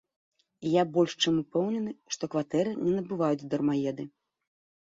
[0.69, 4.03] І я больш чым упэўнены, што кватэры не набываюць дармаеды.